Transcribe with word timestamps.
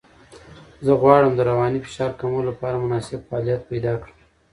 زه 0.85 0.91
غواړم 1.01 1.31
د 1.35 1.39
رواني 1.49 1.79
فشار 1.85 2.11
کمولو 2.19 2.47
لپاره 2.51 2.81
مناسب 2.83 3.19
فعالیت 3.27 3.61
پیدا 3.71 3.93
کړم. 4.01 4.17